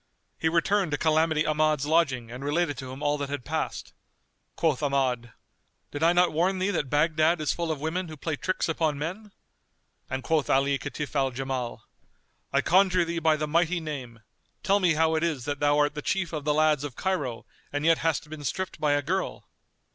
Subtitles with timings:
[0.39, 3.93] He returned to Calamity Ahmad's lodging and related to him all that had passed.
[4.55, 5.31] Quoth Ahmad,
[5.91, 8.97] "Did I not warn thee that Baghdad is full of women who play tricks upon
[8.97, 9.31] men?"
[10.09, 11.85] And quoth Ali Kitf al Jamal,
[12.51, 14.21] "I conjure thee by the Mighty Name,
[14.63, 17.45] tell me how it is that thou art the chief of the lads of Cairo
[17.71, 19.45] and yet hast been stripped by a girl?"